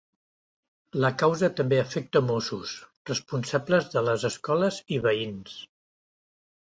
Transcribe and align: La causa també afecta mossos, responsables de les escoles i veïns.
La 1.03 1.11
causa 1.23 1.49
també 1.59 1.77
afecta 1.81 2.23
mossos, 2.29 2.73
responsables 3.11 3.87
de 3.97 4.07
les 4.09 4.29
escoles 4.31 4.81
i 4.97 5.01
veïns. 5.05 5.55